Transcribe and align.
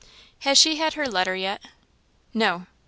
"Has 0.39 0.57
she 0.57 0.77
had 0.77 0.93
her 0.95 1.05
letter 1.07 1.35
yet?" 1.35 1.61
"No." 2.33 2.65